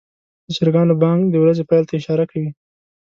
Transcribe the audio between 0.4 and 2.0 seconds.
د چرګانو بانګ د ورځې پیل ته